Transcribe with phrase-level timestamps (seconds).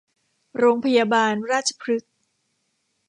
[0.57, 2.13] โรงพยาบาลราชพฤกษ์